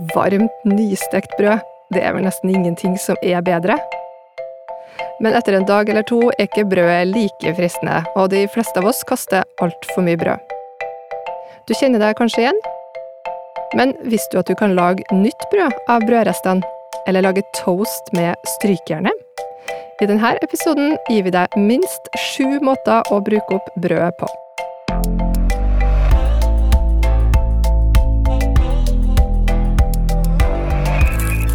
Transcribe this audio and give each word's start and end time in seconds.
Varmt, 0.00 0.50
nystekt 0.64 1.36
brød. 1.38 1.60
Det 1.92 2.00
er 2.00 2.14
vel 2.14 2.24
nesten 2.24 2.48
ingenting 2.48 2.94
som 2.98 3.18
er 3.20 3.42
bedre. 3.44 3.76
Men 5.20 5.34
etter 5.36 5.58
en 5.58 5.66
dag 5.68 5.88
eller 5.92 6.06
to 6.08 6.22
er 6.30 6.46
ikke 6.46 6.64
brødet 6.70 7.10
like 7.10 7.52
fristende, 7.58 7.98
og 8.16 8.30
de 8.32 8.46
fleste 8.54 8.80
av 8.80 8.88
oss 8.88 9.02
kaster 9.04 9.44
altfor 9.60 10.06
mye 10.06 10.16
brød. 10.16 10.40
Du 11.68 11.74
kjenner 11.76 12.00
deg 12.00 12.16
kanskje 12.16 12.46
igjen? 12.46 12.60
Men 13.76 13.92
visste 14.08 14.32
du 14.32 14.40
at 14.40 14.48
du 14.48 14.56
kan 14.56 14.72
lage 14.78 15.04
nytt 15.12 15.48
brød 15.52 15.76
av 15.92 16.06
brødrestene? 16.08 16.64
Eller 17.06 17.26
lage 17.26 17.44
toast 17.60 18.08
med 18.16 18.32
strykejernet? 18.56 19.26
I 20.00 20.08
denne 20.08 20.32
episoden 20.40 20.96
gir 21.10 21.26
vi 21.28 21.34
deg 21.34 21.60
minst 21.60 22.08
sju 22.30 22.56
måter 22.64 23.04
å 23.12 23.20
bruke 23.20 23.60
opp 23.60 23.74
brødet 23.76 24.16
på. 24.16 24.30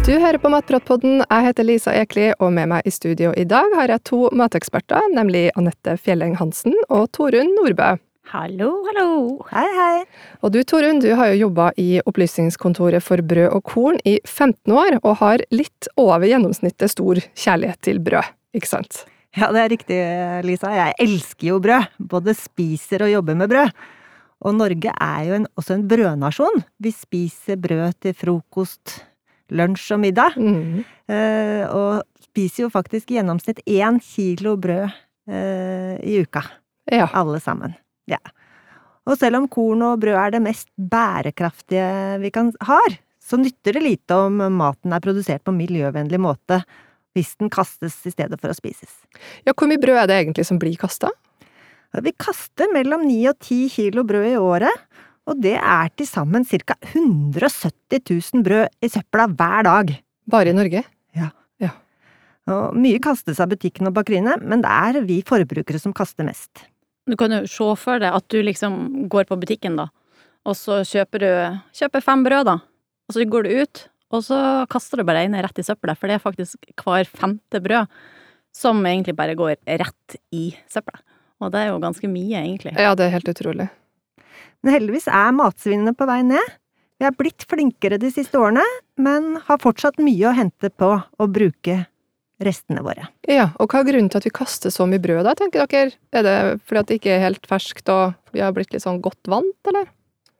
Du 0.06 0.12
hører 0.22 0.38
på 0.38 0.50
Matpratpodden. 0.52 1.24
Jeg 1.24 1.42
heter 1.48 1.66
Lisa 1.66 1.90
Ekli, 1.98 2.28
og 2.38 2.52
med 2.54 2.68
meg 2.70 2.86
i 2.86 2.92
studio 2.94 3.32
i 3.34 3.42
dag 3.42 3.72
har 3.74 3.90
jeg 3.90 4.04
to 4.06 4.28
mateksperter, 4.38 5.08
nemlig 5.10 5.48
Anette 5.58 5.96
Fjelleng 5.98 6.36
Hansen 6.38 6.76
og 6.86 7.08
Torunn 7.16 7.50
Nordbø. 7.56 7.88
Hallo, 8.30 8.68
hallo. 8.86 9.08
Hei, 9.50 9.64
hei. 9.74 10.04
Og 10.46 10.52
du 10.54 10.60
Torunn, 10.62 11.00
du 11.02 11.08
har 11.18 11.32
jo 11.32 11.40
jobba 11.48 11.72
i 11.82 11.88
Opplysningskontoret 12.06 13.02
for 13.02 13.18
brød 13.18 13.48
og 13.56 13.64
korn 13.66 13.98
i 14.06 14.20
15 14.22 14.76
år, 14.78 15.00
og 15.02 15.18
har 15.24 15.42
litt 15.50 15.90
over 15.98 16.28
gjennomsnittet 16.30 16.94
stor 16.94 17.18
kjærlighet 17.34 17.82
til 17.88 17.98
brød, 18.06 18.30
ikke 18.54 18.72
sant? 18.76 19.02
Ja, 19.34 19.50
det 19.50 19.64
er 19.64 19.74
riktig, 19.74 20.00
Lisa. 20.46 20.70
Jeg 20.70 20.96
elsker 21.02 21.50
jo 21.50 21.58
brød. 21.66 21.90
Både 22.14 22.36
spiser 22.38 23.08
og 23.08 23.10
jobber 23.16 23.42
med 23.42 23.50
brød. 23.50 23.74
Og 24.46 24.54
Norge 24.54 24.94
er 24.94 25.20
jo 25.26 25.42
en, 25.42 25.50
også 25.58 25.80
en 25.80 25.84
brødnasjon. 25.90 26.62
Vi 26.78 26.94
spiser 26.94 27.58
brød 27.58 27.98
til 28.06 28.14
frokost, 28.14 29.00
lunsj 29.54 29.92
og 29.96 30.02
middag. 30.02 30.36
Mm. 30.38 30.84
Eh, 31.12 31.64
og 31.70 32.02
spiser 32.26 32.66
jo 32.66 32.72
faktisk 32.72 33.10
i 33.10 33.18
gjennomsnitt 33.18 33.62
én 33.66 34.00
kilo 34.02 34.56
brød 34.60 34.86
eh, 34.88 35.96
i 36.02 36.18
uka. 36.22 36.42
Ja. 36.90 37.08
Alle 37.14 37.40
sammen. 37.42 37.74
Ja. 38.10 38.20
Og 39.06 39.18
selv 39.20 39.38
om 39.40 39.50
korn 39.50 39.84
og 39.86 40.00
brød 40.02 40.18
er 40.18 40.36
det 40.36 40.42
mest 40.44 40.68
bærekraftige 40.76 42.18
vi 42.22 42.32
kan 42.34 42.50
har, 42.66 42.98
så 43.22 43.38
nytter 43.38 43.78
det 43.78 43.82
lite 43.82 44.18
om 44.26 44.38
maten 44.54 44.94
er 44.94 45.02
produsert 45.02 45.44
på 45.46 45.54
miljøvennlig 45.54 46.20
måte 46.22 46.60
hvis 47.16 47.32
den 47.40 47.50
kastes 47.50 47.96
i 48.06 48.12
stedet 48.12 48.36
for 48.38 48.52
å 48.52 48.56
spises. 48.56 48.92
ja, 49.46 49.54
hvor 49.54 49.70
mye 49.70 49.80
brød 49.80 50.02
er 50.02 50.10
det 50.10 50.18
egentlig 50.20 50.44
som 50.46 50.60
blir 50.60 50.76
kasta? 50.76 51.08
Vi 52.04 52.12
kaster 52.20 52.68
mellom 52.74 53.06
9 53.08 53.30
og 53.30 53.38
10 53.40 53.70
kilo 53.72 54.04
brød 54.04 54.26
i 54.28 54.36
året, 54.36 54.82
og 55.26 55.40
det 55.42 55.56
er 55.58 55.90
til 55.96 56.06
sammen 56.06 56.44
ca. 56.46 56.76
170 56.94 58.02
000 58.34 58.44
brød 58.46 58.68
i 58.82 58.90
søpla 58.92 59.26
hver 59.32 59.66
dag. 59.66 59.96
Bare 60.30 60.50
i 60.50 60.56
Norge? 60.56 60.84
Og 62.46 62.76
mye 62.78 63.00
kastes 63.02 63.40
av 63.42 63.50
butikken 63.50 63.88
og 63.88 63.94
bakeriene, 63.96 64.36
men 64.38 64.62
det 64.62 64.70
er 64.70 65.02
vi 65.06 65.18
forbrukere 65.26 65.80
som 65.82 65.94
kaster 65.96 66.26
mest. 66.26 66.62
Du 67.10 67.16
kan 67.18 67.32
jo 67.34 67.40
se 67.50 67.66
for 67.78 68.02
deg 68.02 68.14
at 68.14 68.26
du 68.30 68.38
liksom 68.42 69.08
går 69.10 69.26
på 69.26 69.38
butikken, 69.40 69.78
da, 69.78 69.88
og 70.46 70.54
så 70.58 70.80
kjøper 70.86 71.22
du 71.22 71.30
kjøper 71.74 72.04
fem 72.06 72.22
brød, 72.26 72.46
da, 72.46 72.56
og 73.06 73.16
så 73.16 73.26
går 73.26 73.46
du 73.46 73.64
ut, 73.64 73.82
og 74.14 74.22
så 74.28 74.38
kaster 74.70 75.02
du 75.02 75.06
bare 75.06 75.24
ene 75.26 75.42
rett 75.42 75.58
i 75.58 75.66
søpla, 75.66 75.96
for 75.98 76.06
det 76.06 76.18
er 76.18 76.22
faktisk 76.22 76.70
hver 76.82 77.10
femte 77.10 77.62
brød 77.62 77.90
som 78.54 78.78
egentlig 78.86 79.16
bare 79.18 79.34
går 79.38 79.58
rett 79.82 80.18
i 80.34 80.52
søpla. 80.70 81.02
Og 81.42 81.50
det 81.52 81.64
er 81.64 81.72
jo 81.72 81.82
ganske 81.82 82.08
mye, 82.08 82.44
egentlig. 82.44 82.76
Ja, 82.78 82.94
det 82.96 83.08
er 83.08 83.16
helt 83.18 83.34
utrolig. 83.34 83.66
Men 84.66 84.74
heldigvis 84.80 85.04
er 85.06 85.30
matsvinnet 85.30 85.94
på 85.94 86.08
vei 86.10 86.24
ned. 86.26 86.54
Vi 86.98 87.06
er 87.06 87.12
blitt 87.14 87.44
flinkere 87.46 88.00
de 88.02 88.08
siste 88.10 88.40
årene, 88.40 88.64
men 88.98 89.36
har 89.46 89.60
fortsatt 89.62 90.00
mye 90.02 90.26
å 90.26 90.32
hente 90.34 90.72
på 90.74 90.88
å 90.98 91.26
bruke 91.30 91.84
restene 92.42 92.82
våre. 92.82 93.06
Ja, 93.30 93.52
og 93.62 93.70
hva 93.70 93.84
er 93.84 93.86
grunnen 93.92 94.10
til 94.10 94.18
at 94.18 94.26
vi 94.26 94.32
kaster 94.34 94.74
så 94.74 94.88
mye 94.90 94.98
brød, 95.04 95.22
da, 95.28 95.36
tenker 95.38 95.70
dere? 95.70 95.94
Er 96.10 96.26
det 96.26 96.34
fordi 96.66 96.80
at 96.80 96.90
det 96.90 96.98
ikke 96.98 97.14
er 97.14 97.22
helt 97.28 97.46
ferskt 97.46 97.92
og 97.94 98.34
vi 98.34 98.42
har 98.42 98.50
blitt 98.56 98.74
litt 98.74 98.82
sånn 98.82 98.98
godt 99.04 99.30
vant, 99.30 99.70
eller? 99.70 99.86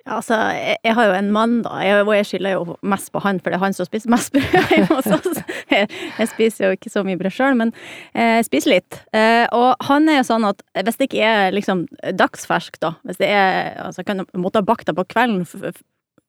Altså, 0.06 0.36
jeg, 0.54 0.76
jeg 0.86 0.94
har 0.94 1.08
jo 1.08 1.14
en 1.18 1.30
mann, 1.34 1.56
da, 1.64 1.78
jeg, 1.82 2.04
og 2.04 2.12
jeg 2.14 2.26
skylder 2.28 2.54
jo 2.54 2.76
mest 2.86 3.10
på 3.14 3.22
han, 3.24 3.40
for 3.42 3.50
det 3.50 3.58
er 3.58 3.64
han 3.64 3.74
som 3.74 3.88
spiser 3.88 4.12
mest 4.12 4.30
brød 4.36 4.70
hjemme 4.74 4.98
hos 5.00 5.08
oss. 5.18 5.42
Jeg, 5.72 5.88
jeg 5.90 6.30
spiser 6.30 6.68
jo 6.68 6.76
ikke 6.76 6.92
så 6.92 7.02
mye 7.06 7.18
brød 7.18 7.34
sjøl, 7.34 7.58
men 7.58 7.74
eh, 8.14 8.36
jeg 8.38 8.46
spiser 8.46 8.76
litt. 8.76 9.00
Eh, 9.16 9.44
og 9.56 9.88
han 9.88 10.06
er 10.12 10.20
jo 10.20 10.28
sånn 10.30 10.46
at 10.46 10.62
hvis 10.78 11.00
det 11.00 11.10
ikke 11.10 11.26
er 11.26 11.56
liksom 11.56 11.84
dagsfersk, 12.14 12.78
da, 12.82 12.94
hvis 13.06 13.20
det 13.22 13.32
er 13.34 13.74
Altså, 13.86 14.00
jeg 14.02 14.08
kan 14.08 14.24
måtte 14.38 14.60
ha 14.60 14.66
bakt 14.66 14.88
det 14.88 14.94
på 14.96 15.04
kvelden 15.10 15.44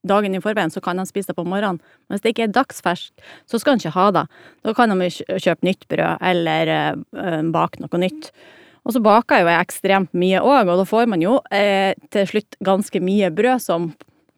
dagen 0.07 0.35
i 0.35 0.41
forveien, 0.41 0.71
så 0.73 0.81
kan 0.83 0.99
han 0.99 1.09
spise 1.09 1.31
det 1.31 1.37
på 1.37 1.45
morgenen. 1.47 1.81
Men 2.07 2.15
hvis 2.15 2.23
det 2.23 2.33
ikke 2.33 2.47
er 2.47 2.53
dagsfersk, 2.55 3.25
så 3.49 3.59
skal 3.59 3.75
han 3.75 3.81
ikke 3.81 3.95
ha 3.97 4.07
det. 4.15 4.25
Da 4.65 4.73
kan 4.77 4.93
han 4.93 5.03
jo 5.03 5.39
kjøpe 5.41 5.67
nytt 5.67 5.87
brød, 5.91 6.23
eller 6.31 6.73
eh, 6.73 7.41
bake 7.53 7.83
noe 7.83 8.01
nytt. 8.01 8.31
Og 8.87 8.95
så 8.95 9.03
baker 9.03 9.43
jo 9.43 9.49
jeg 9.51 9.67
ekstremt 9.67 10.13
mye 10.15 10.39
òg, 10.39 10.69
og 10.71 10.79
da 10.79 10.85
får 10.87 11.09
man 11.11 11.23
jo 11.23 11.37
eh, 11.51 11.91
til 12.13 12.29
slutt 12.29 12.55
ganske 12.63 13.01
mye 13.03 13.29
brød 13.35 13.63
som 13.65 13.89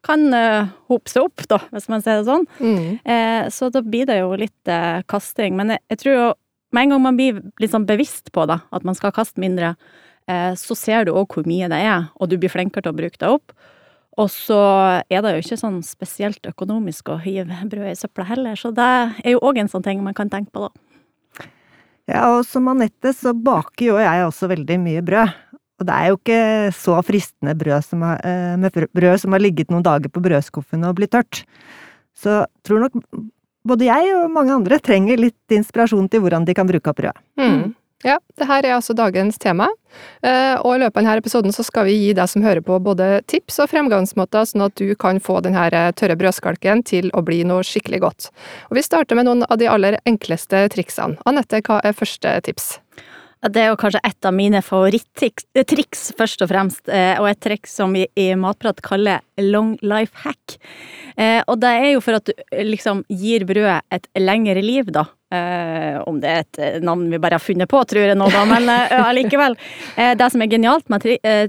kan 0.06 0.24
eh, 0.34 0.70
hope 0.90 1.12
seg 1.12 1.28
opp, 1.28 1.44
da, 1.52 1.60
hvis 1.76 1.90
man 1.92 2.02
sier 2.02 2.22
det 2.22 2.30
sånn. 2.30 2.48
Mm. 2.58 2.86
Eh, 3.04 3.50
så 3.54 3.70
da 3.74 3.84
blir 3.86 4.10
det 4.10 4.22
jo 4.22 4.34
litt 4.40 4.72
eh, 4.72 5.02
kasting. 5.12 5.58
Men 5.60 5.76
jeg, 5.76 5.84
jeg 5.94 6.02
tror 6.04 6.16
jo 6.18 6.28
med 6.74 6.86
en 6.86 6.96
gang 6.96 7.04
man 7.04 7.18
blir 7.20 7.42
litt 7.62 7.74
sånn 7.74 7.88
bevisst 7.90 8.32
på 8.34 8.46
det, 8.50 8.60
at 8.74 8.86
man 8.86 8.98
skal 8.98 9.14
kaste 9.14 9.42
mindre, 9.42 9.76
eh, 10.30 10.54
så 10.58 10.78
ser 10.78 11.06
du 11.06 11.14
òg 11.14 11.36
hvor 11.36 11.46
mye 11.50 11.70
det 11.70 11.82
er, 11.86 12.10
og 12.18 12.32
du 12.32 12.38
blir 12.40 12.54
flinkere 12.54 12.86
til 12.86 12.94
å 12.94 13.00
bruke 13.00 13.22
det 13.22 13.30
opp. 13.30 13.54
Og 14.20 14.28
så 14.34 14.60
er 15.08 15.24
det 15.24 15.36
jo 15.36 15.46
ikke 15.46 15.62
sånn 15.62 15.80
spesielt 15.86 16.50
økonomisk 16.50 17.14
å 17.14 17.20
hive 17.24 17.56
brød 17.72 17.94
i 17.94 17.98
søpla 17.98 18.26
heller, 18.28 18.58
så 18.60 18.74
det 18.76 18.90
er 19.24 19.36
jo 19.36 19.42
òg 19.46 19.62
en 19.62 19.72
sånn 19.72 19.86
ting 19.86 20.02
man 20.04 20.18
kan 20.18 20.32
tenke 20.32 20.52
på, 20.56 20.68
da. 20.68 20.89
Ja, 22.10 22.26
og 22.34 22.46
som 22.48 22.68
Anette 22.72 23.14
så 23.14 23.36
baker 23.38 23.92
jo 23.92 23.98
jeg 24.02 24.26
også 24.26 24.50
veldig 24.50 24.80
mye 24.82 25.04
brød. 25.06 25.36
Og 25.80 25.88
det 25.88 25.96
er 25.96 26.08
jo 26.10 26.18
ikke 26.18 26.40
så 26.76 26.98
fristende 27.08 27.54
brød 27.56 27.86
som 27.86 28.02
har, 28.04 28.20
eh, 28.26 28.56
med 28.60 28.74
brød- 28.74 29.20
som 29.22 29.32
har 29.32 29.40
ligget 29.40 29.70
noen 29.72 29.84
dager 29.84 30.10
på 30.10 30.22
brødskuffen 30.22 30.84
og 30.86 30.96
blitt 30.96 31.12
tørt. 31.12 31.46
Så 32.18 32.46
tror 32.64 32.82
nok 32.82 32.94
både 33.66 33.86
jeg 33.86 34.16
og 34.16 34.32
mange 34.32 34.52
andre 34.52 34.80
trenger 34.80 35.18
litt 35.18 35.48
inspirasjon 35.50 36.10
til 36.10 36.22
hvordan 36.22 36.46
de 36.46 36.54
kan 36.54 36.68
bruke 36.68 36.88
opp 36.90 36.98
brød. 36.98 37.14
Mm. 37.38 37.76
Ja, 38.06 38.20
det 38.40 38.48
her 38.48 38.64
er 38.64 38.78
altså 38.78 38.96
dagens 38.96 39.38
tema, 39.42 39.68
Eh, 40.22 40.56
og 40.62 40.76
i 40.76 40.80
løpet 40.82 41.00
av 41.00 41.06
denne 41.06 41.22
episoden 41.22 41.54
så 41.56 41.64
skal 41.66 41.88
vi 41.88 41.96
gi 41.98 42.10
deg 42.18 42.30
som 42.30 42.44
hører 42.44 42.62
på 42.66 42.78
både 42.84 43.22
tips 43.32 43.62
og 43.64 43.72
fremgangsmåter, 43.72 44.48
sånn 44.50 44.66
at 44.68 44.76
du 44.80 44.92
kan 45.00 45.22
få 45.24 45.40
denne 45.46 45.70
tørre 45.98 46.18
brødskalken 46.20 46.84
til 46.88 47.10
å 47.16 47.24
bli 47.26 47.42
noe 47.48 47.66
skikkelig 47.66 48.02
godt. 48.04 48.30
Og 48.70 48.80
vi 48.80 48.86
starter 48.86 49.20
med 49.20 49.30
noen 49.30 49.46
av 49.48 49.60
de 49.62 49.70
aller 49.72 50.00
enkleste 50.10 50.68
triksene. 50.76 51.20
Anette, 51.30 51.64
hva 51.66 51.80
er 51.84 51.98
første 51.98 52.36
tips? 52.46 52.76
Det 53.40 53.62
er 53.62 53.70
jo 53.70 53.78
kanskje 53.80 54.02
et 54.04 54.26
av 54.28 54.34
mine 54.36 54.60
favoritttriks, 54.60 55.46
eh, 55.56 56.16
først 56.18 56.42
og 56.44 56.50
fremst, 56.52 56.90
eh, 56.92 57.16
og 57.22 57.30
et 57.30 57.40
triks 57.40 57.72
som 57.72 57.94
vi 57.96 58.06
i 58.20 58.34
Matprat 58.36 58.82
kaller 58.84 59.22
long 59.38 59.78
life 59.82 60.12
hack. 60.26 60.58
Eh, 61.18 61.42
Og 61.48 61.58
det 61.62 61.70
er 61.70 61.94
jo 61.94 62.02
for 62.02 62.16
at 62.16 62.26
du 62.26 62.34
liksom 62.52 63.06
gir 63.08 63.46
brødet 63.46 63.82
et 63.92 64.08
lengre 64.18 64.62
liv, 64.62 64.92
da. 64.92 65.06
Om 65.32 66.20
det 66.20 66.30
er 66.30 66.40
et 66.40 66.82
navn 66.84 67.08
vi 67.12 67.20
bare 67.20 67.38
har 67.38 67.40
funnet 67.40 67.70
på, 67.70 67.80
tror 67.86 68.02
jeg 68.08 68.18
nå, 68.18 68.30
da, 68.34 68.46
men 68.46 68.66
allikevel. 68.66 69.56
Det 70.18 70.32
som 70.32 70.42
er 70.42 70.48
genialt 70.50 70.90
med 70.90 71.02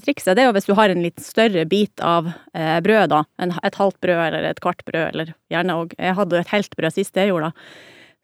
trikset, 0.05 0.37
det 0.37 0.43
er 0.45 0.51
jo 0.51 0.53
hvis 0.53 0.67
du 0.69 0.75
har 0.75 0.91
en 0.91 1.01
litt 1.03 1.19
større 1.19 1.65
bit 1.67 1.99
av 2.05 2.29
brødet, 2.29 2.83
brød, 2.85 3.09
da. 3.09 3.23
Et 3.65 3.75
halvt 3.81 4.01
brød 4.05 4.21
eller 4.27 4.51
et 4.51 4.61
kvart 4.61 4.85
brød, 4.85 5.15
eller 5.15 5.33
gjerne 5.51 5.79
òg 5.81 5.95
Jeg 5.99 6.15
hadde 6.15 6.37
jo 6.37 6.41
et 6.45 6.53
helt 6.53 6.77
brød 6.77 6.93
sist 6.93 7.17
jeg 7.17 7.33
gjorde 7.33 7.49
det. 7.49 7.65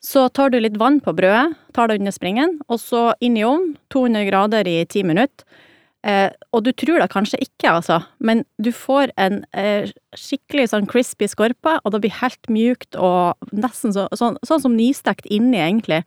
Så 0.04 0.28
tar 0.28 0.52
du 0.52 0.58
litt 0.60 0.76
vann 0.78 1.00
på 1.02 1.14
brødet, 1.16 1.56
tar 1.74 1.88
det 1.88 1.98
under 2.00 2.14
springen, 2.14 2.58
og 2.68 2.78
så 2.82 3.08
inn 3.24 3.38
i 3.38 3.44
ovnen, 3.46 3.74
200 3.94 4.28
grader 4.28 4.68
i 4.68 4.84
ti 4.88 5.02
minutter. 5.06 5.46
Eh, 6.06 6.28
og 6.54 6.62
du 6.62 6.70
tror 6.76 7.00
det 7.02 7.08
kanskje 7.10 7.40
ikke, 7.42 7.70
altså, 7.80 7.96
men 8.22 8.44
du 8.62 8.68
får 8.70 9.10
en 9.18 9.40
eh, 9.58 9.88
skikkelig 10.14 10.68
sånn 10.70 10.86
crispy 10.86 11.26
skorpe, 11.32 11.80
og 11.82 11.94
det 11.94 12.04
blir 12.04 12.14
helt 12.20 12.52
mjukt 12.52 12.94
og 12.94 13.48
nesten 13.50 13.94
så, 13.96 14.04
sånn, 14.14 14.38
sånn 14.46 14.62
som 14.62 14.76
nystekt 14.78 15.26
inni, 15.26 15.58
egentlig. 15.58 16.04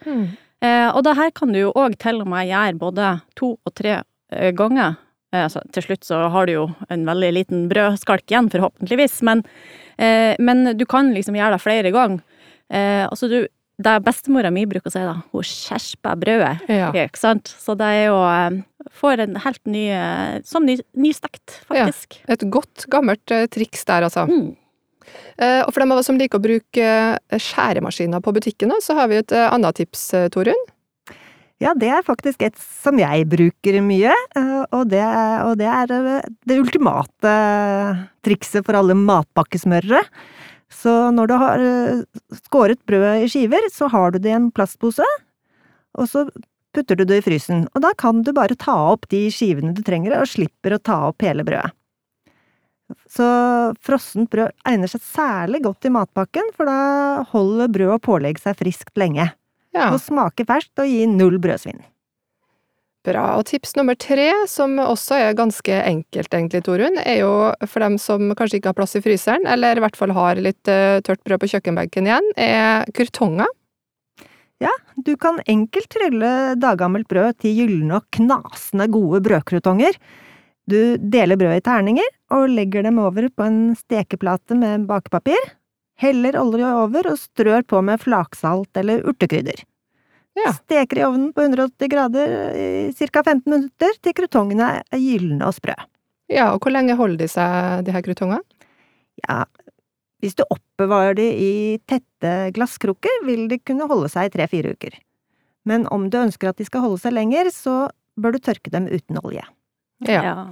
Eh, 0.64 0.88
og 0.94 1.04
det 1.04 1.18
her 1.20 1.34
kan 1.36 1.52
du 1.52 1.60
jo 1.66 1.76
òg 1.76 1.98
til 2.00 2.22
og 2.24 2.32
med 2.32 2.48
gjøre 2.48 2.80
både 2.80 3.12
to 3.40 3.54
og 3.58 3.76
tre 3.76 3.98
eh, 4.32 4.54
ganger. 4.56 4.96
Eh, 5.34 5.44
altså, 5.50 5.66
til 5.76 5.90
slutt 5.90 6.08
så 6.08 6.24
har 6.32 6.48
du 6.48 6.56
jo 6.56 6.66
en 6.88 7.06
veldig 7.10 7.34
liten 7.36 7.68
brødskalk 7.72 8.24
igjen, 8.32 8.50
forhåpentligvis, 8.54 9.20
men, 9.28 9.44
eh, 9.98 10.40
men 10.40 10.78
du 10.80 10.86
kan 10.90 11.12
liksom 11.16 11.36
gjøre 11.36 11.58
det 11.58 11.64
flere 11.66 11.92
ganger. 11.96 12.24
Eh, 12.70 13.04
altså 13.04 13.28
du, 13.28 13.40
det 13.80 13.94
bestemora 14.04 14.50
mi 14.52 14.66
bruker 14.68 14.92
å 14.92 14.94
si, 14.94 15.00
da, 15.08 15.14
hun 15.32 15.46
skjerper 15.48 16.18
brødet. 16.20 16.66
Ja. 16.68 16.90
Ikke 16.92 17.20
sant? 17.22 17.52
Så 17.64 17.76
det 17.80 17.88
er 17.96 18.06
jo 18.10 18.18
eh, 18.28 18.58
Får 19.00 19.20
en 19.24 19.36
helt 19.44 19.62
ny 19.70 19.86
eh, 19.92 20.40
Som 20.48 20.66
ny, 20.68 20.78
nystekt, 21.00 21.60
faktisk. 21.70 22.18
Et 22.32 22.44
godt, 22.52 22.86
gammelt 22.92 23.32
eh, 23.36 23.46
triks 23.52 23.86
der, 23.88 24.08
altså. 24.08 24.26
Mm. 24.28 24.50
Eh, 25.40 25.62
Og 25.66 25.72
for 25.72 25.80
dem 25.84 25.94
av 25.96 26.00
oss 26.02 26.10
som 26.12 26.20
liker 26.20 26.40
å 26.40 26.44
bruke 26.44 26.90
skjæremaskiner 27.40 28.24
på 28.26 28.34
butikkene, 28.36 28.80
så 28.84 28.96
har 29.00 29.08
vi 29.12 29.20
et 29.22 29.32
annet 29.40 29.80
tips, 29.80 30.10
Torunn. 30.36 30.60
Ja, 31.60 31.74
det 31.76 31.90
er 31.92 32.06
faktisk 32.08 32.42
et 32.48 32.56
som 32.56 32.96
jeg 33.02 33.26
bruker 33.28 33.82
mye, 33.84 34.14
eh, 34.40 34.62
og 34.72 34.86
det, 34.94 35.02
er- 35.04 35.42
og 35.44 35.58
det 35.60 35.68
er 35.68 35.92
det 36.48 36.56
ultimate 36.62 37.34
trikset 38.24 38.64
for 38.68 38.78
alle 38.80 38.96
matpakkesmørere. 38.96 40.00
Så 40.74 40.94
når 41.16 41.32
du 41.32 41.36
har 41.42 41.64
eh, 41.66 42.04
skåret 42.46 42.82
brødet 42.88 43.26
i 43.26 43.30
skiver, 43.32 43.66
så 43.74 43.90
har 43.90 44.14
du 44.14 44.20
det 44.22 44.32
i 44.32 44.38
en 44.38 44.52
plastpose, 44.54 45.06
og 45.98 46.10
så 46.10 46.28
putter 46.76 47.00
du 47.00 47.04
det 47.10 47.20
i 47.20 47.26
frysen, 47.26 47.66
og 47.74 47.82
da 47.82 47.90
kan 47.98 48.22
du 48.22 48.30
bare 48.38 48.58
ta 48.60 48.76
opp 48.92 49.08
de 49.10 49.26
skivene 49.34 49.74
du 49.74 49.82
trenger, 49.86 50.14
og 50.20 50.30
slipper 50.30 50.76
å 50.78 50.82
ta 50.82 51.00
opp 51.10 51.26
hele 51.26 51.46
brødet. 51.48 51.74
Så 53.10 53.26
frossent 53.86 54.30
brød 54.34 54.54
egner 54.70 54.90
seg 54.90 55.02
særlig 55.06 55.62
godt 55.66 55.86
i 55.86 55.92
matpakken, 55.94 56.54
for 56.58 56.70
da 56.70 57.26
holder 57.34 57.70
brød 57.74 57.96
og 57.98 58.04
pålegg 58.06 58.42
seg 58.42 58.58
friskt 58.58 58.96
lenge. 58.98 59.28
Ja, 59.76 59.92
Og 59.94 60.00
smaker 60.02 60.48
ferskt 60.50 60.82
og 60.82 60.90
gir 60.90 61.10
null 61.10 61.38
brødsvinn. 61.42 61.84
Bra. 63.08 63.26
Og 63.40 63.46
tips 63.50 63.76
nummer 63.78 63.98
tre, 64.00 64.32
som 64.50 64.76
også 64.82 65.20
er 65.20 65.38
ganske 65.38 65.78
enkelt 65.84 66.34
egentlig, 66.34 66.64
Torunn, 66.66 67.00
er 67.04 67.22
jo 67.22 67.32
for 67.68 67.86
dem 67.86 68.00
som 68.02 68.34
kanskje 68.38 68.60
ikke 68.60 68.74
har 68.74 68.80
plass 68.80 68.98
i 69.00 69.04
fryseren, 69.06 69.48
eller 69.48 69.80
i 69.80 69.86
hvert 69.86 70.00
fall 70.00 70.14
har 70.18 70.42
litt 70.42 70.72
eh, 70.72 71.00
tørt 71.06 71.24
brød 71.28 71.44
på 71.44 71.54
kjøkkenbenken 71.56 72.10
igjen, 72.10 72.34
er 72.36 72.90
kurtonger. 72.98 73.50
Du 75.06 75.16
kan 75.18 75.40
enkelt 75.48 75.88
trylle 75.94 76.30
daggammelt 76.60 77.08
brød 77.08 77.38
til 77.44 77.56
gylne 77.62 78.00
og 78.00 78.08
knasende 78.16 78.90
gode 78.92 79.22
brødkrutonger. 79.24 79.96
Du 80.70 80.98
deler 81.00 81.40
brødet 81.40 81.62
i 81.62 81.66
terninger 81.66 82.10
og 82.36 82.52
legger 82.52 82.84
dem 82.86 83.00
over 83.02 83.30
på 83.32 83.46
en 83.48 83.60
stekeplate 83.80 84.58
med 84.60 84.88
bakepapir. 84.90 85.40
Heller 86.00 86.38
olje 86.40 86.74
over 86.84 87.12
og 87.14 87.20
strør 87.22 87.64
på 87.68 87.82
med 87.86 88.02
flaksalt 88.04 88.80
eller 88.80 89.06
urtekrydder. 89.08 89.64
Ja. 90.38 90.54
Steker 90.54 91.00
i 91.00 91.06
ovnen 91.08 91.32
på 91.34 91.42
180 91.42 91.90
grader 91.92 92.36
i 92.56 92.92
ca. 92.94 93.24
15 93.24 93.42
minutter 93.50 93.96
til 94.04 94.16
krutongene 94.16 94.70
er 94.82 95.02
gylne 95.02 95.48
og 95.48 95.56
sprø. 95.58 95.76
Ja, 96.30 96.52
og 96.54 96.62
hvor 96.62 96.74
lenge 96.74 96.96
holder 96.96 97.24
de 97.24 97.28
seg, 97.32 97.84
de 97.88 97.94
her 97.96 98.06
krutongene? 98.06 98.44
Ja, 99.26 99.44
hvis 100.24 100.36
du 100.38 100.46
oppbevarer 100.46 101.16
de 101.18 101.28
i 101.32 101.52
tette 101.90 102.34
glasskrukker, 102.56 103.24
vil 103.28 103.48
de 103.52 103.60
kunne 103.64 103.88
holde 103.90 104.12
seg 104.12 104.30
i 104.30 104.34
tre–fire 104.36 104.76
uker. 104.76 104.98
Men 105.68 105.88
om 105.92 106.10
du 106.12 106.20
ønsker 106.22 106.52
at 106.52 106.60
de 106.60 106.68
skal 106.68 106.86
holde 106.86 107.02
seg 107.02 107.16
lenger, 107.16 107.50
så 107.56 107.88
bør 108.20 108.36
du 108.36 108.44
tørke 108.44 108.72
dem 108.74 108.88
uten 108.92 109.20
olje. 109.24 109.44
Ja. 110.08 110.48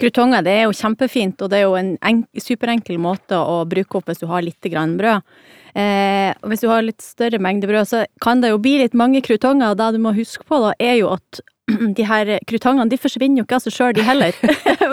Krutonger 0.00 0.44
det 0.44 0.52
er 0.52 0.66
jo 0.66 0.76
kjempefint, 0.76 1.40
og 1.44 1.52
det 1.52 1.62
er 1.62 1.68
jo 1.68 1.76
en 1.78 2.22
superenkel 2.40 2.98
måte 3.00 3.38
å 3.38 3.62
bruke 3.68 3.98
opp 3.98 4.10
hvis 4.10 4.20
du 4.20 4.26
har 4.30 4.44
litt 4.44 4.70
grann 4.72 4.96
brød. 4.98 5.24
Eh, 5.72 6.32
hvis 6.50 6.60
du 6.60 6.68
har 6.68 6.84
litt 6.84 7.00
større 7.00 7.40
mengde 7.40 7.68
brød, 7.70 7.88
så 7.88 8.02
kan 8.20 8.42
det 8.42 8.50
jo 8.52 8.60
bli 8.60 8.76
litt 8.82 8.96
mange 8.98 9.22
krutonger, 9.24 9.72
og 9.72 9.80
det 9.80 9.88
du 9.94 10.02
må 10.04 10.12
huske 10.16 10.44
på 10.48 10.60
da, 10.64 10.74
er 10.82 10.98
jo 11.00 11.12
at 11.14 11.40
de 11.98 12.06
her 12.08 12.34
krutongene 12.48 12.90
de 12.90 13.00
forsvinner 13.00 13.40
jo 13.40 13.46
ikke 13.46 13.60
av 13.60 13.64
seg 13.64 13.76
sjøl, 13.76 13.92
de 13.96 14.04
heller. 14.04 14.36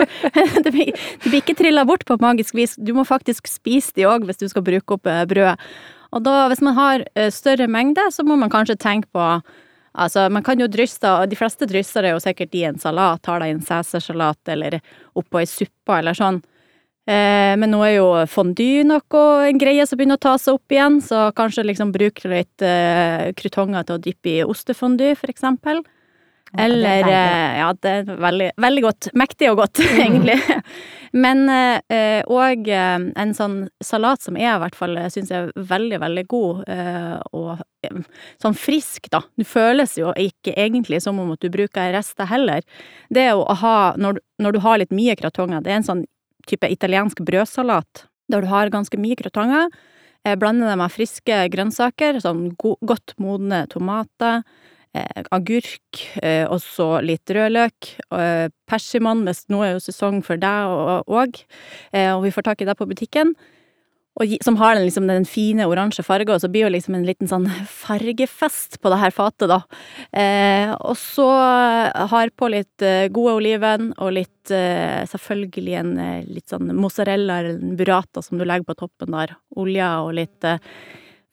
de, 0.64 0.70
blir, 0.70 0.92
de 0.94 1.26
blir 1.26 1.40
ikke 1.42 1.58
trilla 1.58 1.84
bort 1.88 2.06
på 2.08 2.16
magisk 2.22 2.56
vis, 2.56 2.78
du 2.80 2.94
må 2.96 3.04
faktisk 3.08 3.50
spise 3.50 3.92
de 3.98 4.08
òg 4.08 4.28
hvis 4.28 4.40
du 4.40 4.46
skal 4.52 4.64
bruke 4.66 4.96
opp 4.96 5.10
eh, 5.10 5.24
brødet. 5.28 5.58
Og 6.10 6.24
da, 6.26 6.44
hvis 6.50 6.62
man 6.64 6.78
har 6.78 7.04
eh, 7.14 7.28
større 7.34 7.68
mengde, 7.70 8.08
så 8.14 8.24
må 8.26 8.38
man 8.40 8.52
kanskje 8.52 8.80
tenke 8.80 9.10
på 9.14 9.26
Altså, 9.94 10.28
man 10.30 10.44
kan 10.46 10.60
jo 10.60 10.68
drysse, 10.70 11.02
og 11.02 11.30
de 11.30 11.38
fleste 11.38 11.66
drysser 11.66 12.06
det 12.06 12.14
jo 12.14 12.22
sikkert 12.22 12.54
i 12.54 12.64
en 12.68 12.78
salat, 12.78 13.22
tar 13.26 13.42
det 13.42 13.50
i 13.50 13.54
en 13.56 13.64
cæsarsalat 13.64 14.52
eller 14.54 14.78
oppå 15.18 15.40
ei 15.42 15.48
suppe 15.50 15.98
eller 15.98 16.14
sånn. 16.14 16.38
Eh, 17.10 17.56
men 17.58 17.72
nå 17.72 17.80
er 17.82 17.96
jo 17.96 18.08
fondue 18.30 18.84
noe 18.86 19.22
en 19.48 19.58
greie 19.58 19.86
som 19.88 19.98
begynner 19.98 20.20
å 20.20 20.22
ta 20.22 20.36
seg 20.38 20.58
opp 20.58 20.74
igjen, 20.74 21.00
så 21.02 21.30
kanskje 21.34 21.66
liksom 21.66 21.90
bruke 21.94 22.30
litt 22.30 22.62
eh, 22.62 23.32
krutonger 23.34 23.88
til 23.88 23.96
å 23.96 24.02
dyppe 24.04 24.30
i 24.30 24.44
ostefondue, 24.46 25.16
for 25.18 25.32
eksempel. 25.32 25.82
Det 26.50 26.60
er 26.60 26.64
Eller 26.66 27.08
eh, 27.08 27.58
Ja, 27.60 27.68
det 27.72 27.90
er 27.90 28.16
veldig, 28.24 28.48
veldig 28.60 28.82
godt. 28.82 29.10
Mektig 29.18 29.50
og 29.52 29.60
godt, 29.62 29.82
egentlig. 30.04 30.38
Men 31.12 31.48
òg 31.50 32.68
eh, 32.70 33.04
en 33.18 33.32
sånn 33.34 33.56
salat 33.82 34.22
som 34.22 34.36
jeg 34.38 34.50
i 34.50 34.62
hvert 34.62 34.78
fall 34.78 34.98
syns 35.10 35.32
er 35.34 35.50
veldig, 35.54 35.98
veldig 36.02 36.24
god, 36.30 36.60
eh, 36.70 37.16
og 37.34 37.62
eh, 37.86 38.00
sånn 38.42 38.56
frisk, 38.58 39.10
da. 39.10 39.22
Du 39.38 39.46
føles 39.46 39.96
jo 39.98 40.14
ikke 40.14 40.54
egentlig 40.54 41.02
som 41.02 41.18
om 41.22 41.32
at 41.34 41.42
du 41.42 41.50
bruker 41.50 41.92
rester 41.94 42.30
heller. 42.30 42.62
Det 43.10 43.26
er 43.26 43.34
jo 43.34 43.42
å 43.42 43.58
ha, 43.62 43.76
når, 43.98 44.22
når 44.42 44.56
du 44.56 44.62
har 44.66 44.82
litt 44.82 44.94
mye 44.94 45.18
kratonger, 45.18 45.64
det 45.64 45.74
er 45.74 45.80
en 45.80 45.90
sånn 45.90 46.04
type 46.50 46.70
italiensk 46.70 47.22
brødsalat, 47.26 48.06
der 48.30 48.44
du 48.44 48.50
har 48.50 48.72
ganske 48.72 48.98
mye 49.00 49.18
kratonger. 49.18 49.70
Eh, 50.24 50.36
blander 50.36 50.68
det 50.68 50.76
med 50.76 50.92
friske 50.92 51.44
grønnsaker, 51.52 52.20
sånn 52.20 52.50
godt 52.58 53.16
modne 53.22 53.64
tomater, 53.72 54.42
eh, 54.44 54.69
agurk, 55.30 56.00
eh, 56.22 56.44
og 56.50 56.58
så 56.64 56.98
litt 57.04 57.30
rødløk, 57.30 57.94
eh, 58.16 58.48
persimon, 58.66 59.24
hvis 59.26 59.44
nå 59.48 59.62
er 59.64 59.72
jo 59.74 59.84
sesong 59.84 60.20
for 60.26 60.40
deg 60.40 61.06
òg, 61.06 61.40
eh, 61.92 62.10
og 62.10 62.24
vi 62.24 62.34
får 62.34 62.48
tak 62.50 62.62
i 62.62 62.68
det 62.68 62.76
på 62.78 62.88
butikken. 62.90 63.34
Og 64.20 64.34
som 64.42 64.56
har 64.58 64.74
den, 64.74 64.84
liksom, 64.84 65.06
den 65.06 65.24
fine 65.24 65.64
oransje 65.70 66.02
fargen, 66.04 66.34
og 66.34 66.42
så 66.42 66.50
blir 66.50 66.66
det 66.66 66.74
liksom 66.74 66.96
en 66.98 67.06
liten 67.06 67.30
sånn 67.30 67.46
fargefest 67.64 68.80
på 68.82 68.90
det 68.92 68.98
her 69.00 69.14
fatet, 69.14 69.48
da. 69.48 69.60
Eh, 70.12 70.72
og 70.74 70.98
så 70.98 71.28
har 72.10 72.34
på 72.36 72.50
litt 72.50 72.84
eh, 72.84 73.06
gode 73.08 73.38
oliven, 73.38 73.92
og 73.96 74.16
litt 74.18 74.52
eh, 74.52 75.06
selvfølgelig 75.08 75.76
en 75.80 75.94
eh, 76.02 76.26
litt 76.26 76.50
sånn 76.50 76.74
mozzarella 76.76 77.38
eller 77.40 77.62
en 77.62 77.78
burrata 77.78 78.20
som 78.26 78.36
du 78.36 78.44
legger 78.44 78.66
på 78.68 78.80
toppen 78.82 79.14
der. 79.14 79.38
Olje 79.56 79.92
og 80.02 80.12
litt 80.18 80.44
eh, 80.44 80.58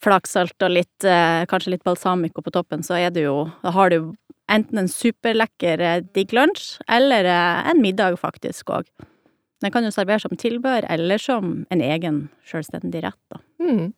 flaksalt 0.03 0.63
og 0.63 0.71
litt, 0.71 1.03
eh, 1.03 1.45
kanskje 1.49 1.73
litt 1.73 1.83
balsamico 1.83 2.44
på 2.45 2.53
toppen, 2.53 2.83
så 2.85 2.97
er 2.99 3.09
det 3.11 3.23
jo 3.25 3.51
Da 3.63 3.71
har 3.71 3.89
du 3.89 4.15
enten 4.49 4.77
en 4.79 4.88
superlekker 4.88 5.81
eh, 5.81 6.01
digg 6.13 6.31
lunsj, 6.31 6.79
eller 6.88 7.25
eh, 7.25 7.69
en 7.71 7.81
middag 7.81 8.19
faktisk 8.19 8.69
òg. 8.69 8.85
Den 9.61 9.71
kan 9.73 9.83
jo 9.83 9.89
serveres 9.91 10.21
som 10.21 10.38
tilbehør, 10.38 10.85
eller 10.89 11.17
som 11.17 11.65
en 11.71 11.81
egen 11.81 12.29
selvstendig 12.45 13.01
rett, 13.03 13.23
da. 13.31 13.39
Mm. 13.59 13.94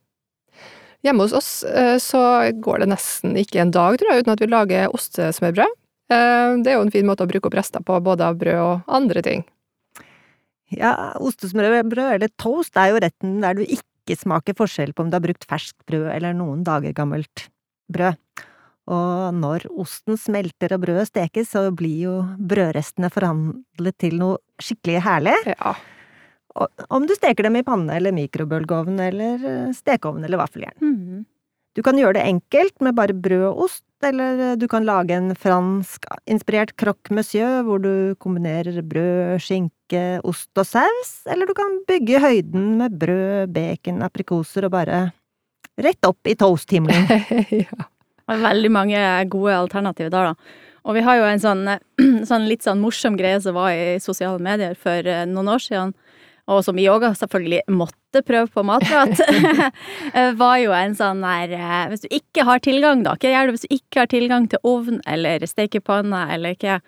Hjemme 1.04 1.24
hos 1.24 1.34
oss 1.34 1.64
så 2.04 2.22
går 2.60 2.80
det 2.80 2.90
nesten 2.92 3.36
ikke 3.40 3.62
en 3.62 3.72
dag, 3.72 3.96
tror 4.00 4.12
jeg, 4.12 4.24
uten 4.24 4.34
at 4.34 4.42
vi 4.44 4.48
lager 4.52 4.96
ostesmørbrød. 4.96 5.76
Eh, 6.10 6.58
Det 6.64 6.72
er 6.72 6.78
jo 6.80 6.86
en 6.88 6.92
fin 6.92 7.06
måte 7.06 7.26
å 7.26 7.30
bruke 7.30 7.48
opp 7.48 7.58
rester 7.60 7.84
på, 7.86 8.00
både 8.02 8.26
av 8.26 8.40
brød 8.42 8.60
og 8.64 8.82
andre 8.88 9.22
ting. 9.22 9.46
Ja, 10.70 11.14
ostesmørbrød 11.18 12.16
eller 12.16 12.30
toast 12.38 12.78
er 12.78 12.92
jo 12.92 13.02
retten 13.02 13.40
der 13.42 13.58
du 13.58 13.64
ikke 13.66 13.89
smaker 14.18 14.58
forskjell 14.58 14.96
på 14.96 15.06
om 15.06 15.12
du 15.12 15.18
har 15.18 15.26
brukt 15.26 15.46
ferskt 15.50 15.78
brød 15.90 16.08
eller 16.16 16.34
noen 16.38 16.64
dager 16.66 16.96
gammelt 16.98 17.50
brød. 17.92 18.18
Og 18.90 19.36
når 19.38 19.68
osten 19.78 20.18
smelter 20.18 20.74
og 20.74 20.82
brødet 20.88 21.12
stekes, 21.12 21.52
så 21.54 21.68
blir 21.70 21.98
jo 22.08 22.16
brødrestene 22.42 23.12
forhandlet 23.14 23.98
til 24.02 24.18
noe 24.22 24.40
skikkelig 24.62 25.04
herlig. 25.06 25.36
Ja. 25.52 25.76
Og 26.58 26.88
Om 26.90 27.06
du 27.06 27.14
steker 27.14 27.46
dem 27.46 27.60
i 27.60 27.66
panne 27.66 28.00
eller 28.00 28.16
mikrobølgeovn 28.16 28.98
eller 29.06 29.46
eh, 29.46 29.76
stekeovn 29.78 30.26
eller 30.26 30.42
vaffeljern. 30.42 30.80
Mhm. 30.82 31.28
Du 31.78 31.84
kan 31.86 31.96
gjøre 31.96 32.18
det 32.18 32.26
enkelt 32.26 32.82
med 32.82 32.96
bare 32.98 33.14
brød 33.14 33.44
og 33.52 33.60
ost, 33.68 33.86
eller 34.04 34.42
eh, 34.42 34.56
du 34.60 34.66
kan 34.68 34.88
lage 34.88 35.14
en 35.16 35.36
fransk-inspirert 35.38 36.74
croque 36.82 37.14
monsieur 37.14 37.62
hvor 37.68 37.80
du 37.84 38.16
kombinerer 38.20 38.82
brød, 38.82 39.38
skinke, 39.46 39.76
ost 40.24 40.60
og 40.60 40.68
saus, 40.68 41.14
eller 41.30 41.50
du 41.50 41.56
kan 41.58 41.80
bygge 41.90 42.22
høyden 42.22 42.76
med 42.82 42.98
brød, 43.00 43.50
bacon, 43.56 44.04
aprikoser 44.06 44.68
og 44.68 44.76
bare 44.76 45.08
rett 45.80 46.06
opp 46.06 46.28
i 46.28 46.36
toasthimmelen. 46.38 47.08
ja. 47.64 47.88
Det 48.30 48.36
er 48.36 48.44
veldig 48.44 48.70
mange 48.70 49.04
gode 49.34 49.56
alternativer 49.58 50.12
der, 50.14 50.34
da. 50.34 50.58
Og 50.88 50.96
vi 50.96 51.04
har 51.06 51.20
jo 51.20 51.26
en 51.28 51.42
sånn, 51.42 51.64
sånn 52.30 52.48
litt 52.50 52.66
sånn 52.66 52.82
morsom 52.82 53.18
greie 53.20 53.40
som 53.44 53.58
var 53.58 53.74
i 53.74 53.98
sosiale 54.04 54.40
medier 54.42 54.78
for 54.80 55.06
eh, 55.06 55.26
noen 55.30 55.52
år 55.56 55.64
siden, 55.64 55.96
og 56.50 56.64
som 56.66 56.78
vi 56.78 56.88
òg 56.90 57.06
selvfølgelig 57.18 57.62
måtte 57.72 58.24
prøve 58.26 58.50
på 58.54 58.64
matprat, 58.66 59.22
var 60.42 60.58
jo 60.64 60.74
en 60.74 60.98
sånn 60.98 61.22
der 61.22 61.54
eh, 61.54 61.86
Hvis 61.92 62.04
du 62.06 62.10
ikke 62.16 62.46
har 62.48 62.64
tilgang, 62.66 63.06
da, 63.06 63.14
hva 63.20 63.34
gjør 63.34 63.50
du 63.50 63.56
hvis 63.56 63.68
du 63.68 63.78
ikke 63.78 64.04
har 64.04 64.12
tilgang 64.12 64.50
til 64.50 64.62
ovn 64.68 65.00
eller 65.10 65.46
stekepanne 65.50 66.26
eller 66.34 66.58
hva? 66.60 66.80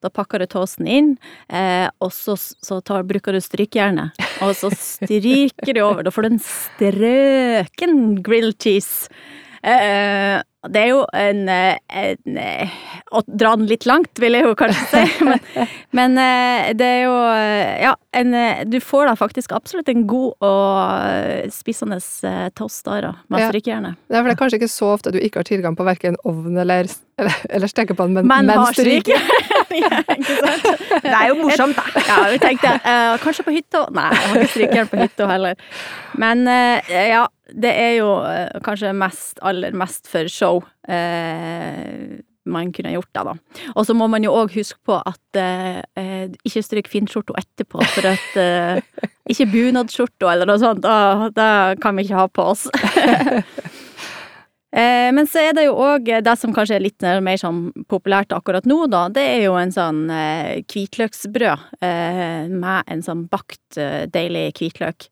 Da 0.00 0.08
pakker 0.08 0.40
du 0.40 0.46
toasten 0.48 0.86
inn, 0.88 1.10
eh, 1.52 1.84
og 2.00 2.14
så, 2.16 2.32
så 2.40 2.78
tar, 2.80 3.04
bruker 3.04 3.36
du 3.36 3.40
strykejernet. 3.44 4.16
Og 4.40 4.54
så 4.56 4.70
stryker 4.72 5.76
du 5.76 5.82
over. 5.84 6.06
Da 6.06 6.12
får 6.14 6.24
du 6.24 6.28
en 6.30 6.40
strøken 6.40 7.98
grilled 8.24 8.56
cheese. 8.64 9.12
Eh, 9.60 10.40
det 10.68 10.80
er 10.82 10.90
jo 10.90 11.04
en, 11.16 11.48
eh, 11.48 11.78
en 11.88 12.36
eh, 12.36 12.72
Å 13.16 13.22
dra 13.24 13.54
den 13.56 13.68
litt 13.70 13.86
langt, 13.88 14.12
vil 14.20 14.36
jeg 14.36 14.44
jo 14.44 14.52
kanskje 14.58 14.84
si. 14.90 15.04
Men, 15.30 15.40
men 15.96 16.18
eh, 16.20 16.70
det 16.76 16.86
er 16.86 17.00
jo 17.06 17.14
Ja, 17.80 17.94
en, 18.16 18.34
du 18.68 18.76
får 18.84 19.08
da 19.08 19.14
faktisk 19.18 19.54
absolutt 19.56 19.88
en 19.88 20.04
god 20.10 20.44
og 20.44 21.52
spissende 21.54 21.98
spisende 22.00 22.50
toast 22.58 22.84
der, 22.84 23.00
da, 23.08 23.12
med 23.28 23.40
Ja. 23.40 23.48
strykejernet. 23.48 23.96
Det 24.08 24.16
er 24.16 24.22
for 24.22 24.28
det 24.28 24.34
er 24.34 24.40
kanskje 24.42 24.58
ikke 24.60 24.68
så 24.68 24.92
ofte 24.94 25.12
du 25.12 25.18
ikke 25.18 25.40
har 25.40 25.48
tilgang 25.48 25.76
på 25.76 25.86
hverken 25.86 26.16
ovn 26.24 26.58
eller, 26.58 26.90
eller, 27.18 27.34
eller 27.48 27.66
stekepann, 27.70 28.12
men, 28.12 28.26
Men 28.26 28.46
men 28.46 28.66
strykejern! 28.74 29.20
ja. 29.84 30.02
Det 30.10 31.14
er 31.14 31.28
jo 31.30 31.36
morsomt, 31.40 31.76
da! 31.76 32.04
Ja, 32.08 32.30
vi 32.32 32.38
tenkte 32.42 32.74
uh, 32.82 33.16
kanskje 33.22 33.46
på 33.46 33.54
hytta 33.54 33.86
Nei, 33.94 34.08
jeg 34.10 34.28
har 34.28 34.40
ikke 34.40 34.52
strykejern 34.54 34.90
på 34.90 35.00
hytta 35.00 35.28
heller. 35.30 35.54
Men 36.18 36.46
uh, 36.48 36.90
ja, 36.90 37.26
det 37.54 37.70
er 37.74 37.94
jo 37.98 38.10
eh, 38.26 38.60
kanskje 38.64 38.94
mest, 38.96 39.38
aller 39.42 39.76
mest 39.76 40.10
for 40.10 40.28
show. 40.30 40.62
Eh, 40.88 42.20
man 42.50 42.72
kunne 42.72 42.94
gjort 42.94 43.10
det, 43.12 43.24
da. 43.26 43.34
Og 43.76 43.86
så 43.86 43.94
må 43.96 44.08
man 44.10 44.24
jo 44.24 44.32
òg 44.34 44.54
huske 44.56 44.78
på 44.86 44.96
at 44.96 45.38
eh, 45.38 45.82
eh, 46.00 46.30
ikke 46.46 46.64
stryk 46.64 46.90
finskjorta 46.90 47.36
etterpå, 47.40 47.82
for 47.94 48.10
at 48.14 48.40
eh, 48.40 49.08
Ikke 49.30 49.46
bunadsskjorta 49.46 50.32
eller 50.32 50.48
noe 50.48 50.58
sånt, 50.58 50.80
da, 50.82 51.28
da 51.36 51.50
kan 51.80 51.94
vi 51.94 52.08
ikke 52.08 52.18
ha 52.18 52.26
på 52.32 52.50
oss. 52.54 52.66
Eh, 54.70 55.08
men 55.10 55.26
så 55.26 55.40
er 55.42 55.56
det 55.56 55.64
jo 55.64 55.72
òg 55.82 56.06
det 56.22 56.32
som 56.38 56.52
kanskje 56.54 56.76
er 56.76 56.84
litt 56.84 57.02
mer 57.26 57.40
sånn 57.40 57.72
populært 57.90 58.30
akkurat 58.30 58.68
nå, 58.70 58.84
da. 58.86 59.08
Det 59.10 59.24
er 59.32 59.40
jo 59.48 59.56
en 59.58 59.72
sånn 59.74 60.04
eh, 60.14 60.60
hvitløksbrød 60.62 61.64
eh, 61.82 62.46
med 62.46 62.92
en 62.94 63.02
sånn 63.02 63.24
bakt 63.32 63.80
deilig 64.14 64.52
hvitløk. 64.60 65.08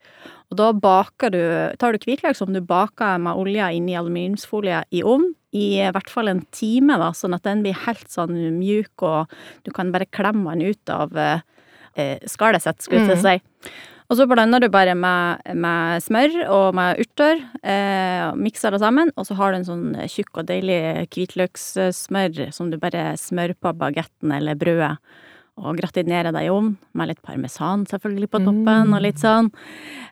Og 0.48 0.56
da 0.60 0.70
baker 0.72 1.32
du 1.34 1.42
Tar 1.80 1.92
du 1.92 2.00
hvitløk 2.00 2.36
som 2.38 2.54
du 2.54 2.62
baker 2.64 3.20
med 3.20 3.36
olje 3.36 3.66
inni 3.76 3.98
aluminiumsfolie 3.98 4.84
i 4.94 5.04
ovn 5.04 5.34
i 5.56 5.80
hvert 5.80 6.10
fall 6.12 6.28
en 6.28 6.42
time, 6.52 6.98
da, 7.00 7.06
sånn 7.16 7.32
at 7.32 7.46
den 7.46 7.62
blir 7.64 7.76
helt 7.86 8.10
sånn 8.12 8.34
mjuk, 8.58 9.00
og 9.00 9.30
du 9.64 9.70
kan 9.72 9.88
bare 9.94 10.04
klemme 10.12 10.52
den 10.52 10.74
ut 10.74 10.92
av 10.92 11.14
skallet 12.28 12.66
sitt, 12.66 12.84
skulle 12.84 13.06
jeg 13.08 13.16
mm. 13.16 13.24
si. 13.24 13.72
Og 14.08 14.16
så 14.16 14.24
blander 14.24 14.62
du 14.64 14.70
bare 14.72 14.94
med, 14.96 15.42
med 15.52 16.00
smør 16.00 16.36
og 16.48 16.76
med 16.76 17.00
urter, 17.02 17.42
eh, 17.60 18.24
mikser 18.40 18.72
det 18.72 18.80
sammen, 18.80 19.12
og 19.20 19.26
så 19.28 19.36
har 19.36 19.52
du 19.52 19.58
en 19.58 19.66
sånn 19.66 19.88
tjukk 20.08 20.40
og 20.40 20.48
deilig 20.48 21.08
hvitløkssmør 21.12 22.46
som 22.56 22.70
du 22.72 22.78
bare 22.80 23.10
smører 23.20 23.58
på 23.60 23.74
bagetten 23.76 24.32
eller 24.32 24.56
brødet. 24.56 24.94
Og 25.58 25.78
gratinere 25.80 26.30
deg 26.34 26.46
i 26.46 26.50
ovn, 26.52 26.74
med 26.94 27.10
litt 27.10 27.22
parmesan 27.24 27.86
selvfølgelig 27.90 28.30
på 28.30 28.40
toppen, 28.44 28.90
mm. 28.90 28.92
og 28.94 29.02
litt 29.02 29.22
sånn. 29.22 29.48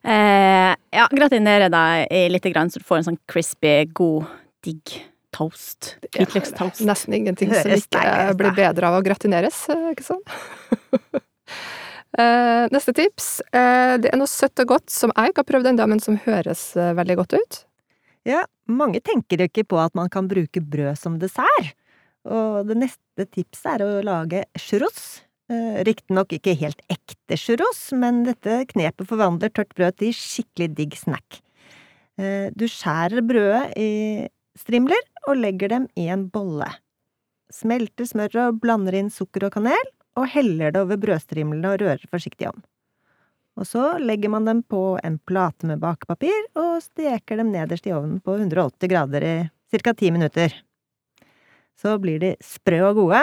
Eh, 0.03 0.73
ja, 0.75 1.07
gratinere 1.13 1.69
deg 1.73 2.09
i 2.11 2.25
lite 2.33 2.51
grann, 2.55 2.73
så 2.73 2.83
du 2.83 2.89
får 2.89 3.03
en 3.03 3.11
sånn 3.13 3.21
crispy, 3.31 3.77
god, 3.95 4.27
digg 4.67 4.97
toast. 5.37 5.95
Hvitløkstoast. 6.15 6.83
Nesten 6.89 7.17
ingenting 7.19 7.53
som 7.53 7.73
ikke 7.77 8.35
blir 8.39 8.57
bedre 8.57 8.91
av 8.91 8.99
å 8.99 9.05
gratineres, 9.05 9.67
eh, 9.73 9.91
ikke 9.93 10.07
sant? 10.07 10.37
eh, 12.21 12.67
neste 12.73 12.95
tips. 12.97 13.31
Eh, 13.51 13.97
det 14.03 14.13
er 14.13 14.21
noe 14.21 14.31
søtt 14.31 14.65
og 14.65 14.77
godt 14.77 14.93
som 14.93 15.13
jeg 15.15 15.33
ikke 15.33 15.45
har 15.45 15.51
prøvd 15.53 15.73
ennå, 15.73 15.89
men 15.93 16.03
som 16.03 16.19
høres 16.27 16.69
uh, 16.79 16.95
veldig 16.97 17.19
godt 17.23 17.37
ut. 17.37 17.65
Ja, 18.27 18.45
mange 18.67 19.03
tenker 19.05 19.45
ikke 19.45 19.67
på 19.69 19.79
at 19.79 19.95
man 19.99 20.11
kan 20.13 20.31
bruke 20.31 20.63
brød 20.63 20.97
som 20.99 21.21
dessert. 21.23 21.77
Og 22.27 22.67
det 22.67 22.75
neste 22.81 23.29
tipset 23.29 23.77
er 23.77 23.85
å 23.85 24.03
lage 24.03 24.43
churros. 24.59 25.21
Riktignok 25.87 26.33
ikke 26.35 26.57
helt 26.59 26.81
ekte 26.91 27.37
churros, 27.39 27.93
men 27.95 28.25
dette 28.27 28.65
knepet 28.73 29.07
forvandler 29.07 29.53
tørt 29.55 29.75
brød 29.79 29.99
til 30.03 30.15
skikkelig 30.17 30.73
digg 30.75 30.97
snack. 30.99 31.39
Du 32.57 32.65
skjærer 32.67 33.23
brødet 33.23 33.77
i 33.79 33.91
strimler 34.59 35.03
og 35.29 35.37
legger 35.39 35.71
dem 35.71 35.87
i 35.95 36.09
en 36.11 36.27
bolle. 36.33 36.67
Smelter 37.53 38.09
smøret 38.09 38.41
og 38.43 38.59
blander 38.63 38.97
inn 38.99 39.13
sukker 39.13 39.47
og 39.47 39.55
kanel, 39.55 39.93
og 40.19 40.27
heller 40.33 40.73
det 40.73 40.83
over 40.83 40.99
brødstrimlene 40.99 41.75
og 41.75 41.83
rører 41.85 42.11
forsiktig 42.11 42.49
om. 42.51 42.59
Og 43.57 43.69
så 43.69 43.97
legger 44.03 44.33
man 44.33 44.49
dem 44.49 44.63
på 44.67 44.99
en 45.05 45.21
plate 45.29 45.69
med 45.69 45.81
bakepapir 45.81 46.49
og 46.59 46.83
steker 46.85 47.39
dem 47.41 47.53
nederst 47.55 47.87
i 47.87 47.95
ovnen 47.95 48.19
på 48.25 48.35
180 48.35 48.91
grader 48.91 49.25
i 49.25 49.35
ca. 49.77 49.95
ti 49.95 50.11
minutter. 50.11 50.53
Så 51.77 51.99
blir 52.01 52.19
de 52.19 52.35
sprø 52.41 52.81
og 52.91 52.99
gode, 53.05 53.23